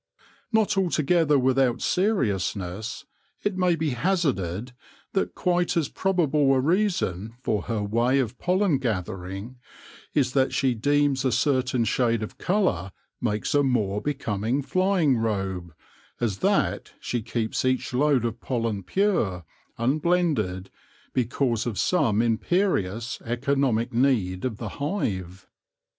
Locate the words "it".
3.43-3.55